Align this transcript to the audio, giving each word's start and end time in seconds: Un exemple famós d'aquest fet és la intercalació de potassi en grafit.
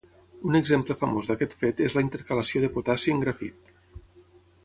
Un 0.51 0.59
exemple 0.59 0.95
famós 1.01 1.29
d'aquest 1.31 1.53
fet 1.59 1.83
és 1.89 1.97
la 1.97 2.03
intercalació 2.07 2.63
de 2.65 2.71
potassi 2.79 3.15
en 3.17 3.23
grafit. 3.27 3.71